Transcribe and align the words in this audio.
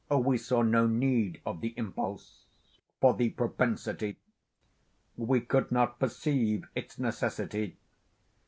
We 0.09 0.39
saw 0.39 0.63
no 0.63 0.87
need 0.87 1.41
of 1.45 1.61
the 1.61 1.75
impulse—for 1.77 3.13
the 3.13 3.29
propensity. 3.29 4.17
We 5.15 5.41
could 5.41 5.71
not 5.71 5.99
perceive 5.99 6.65
its 6.73 6.97
necessity. 6.97 7.77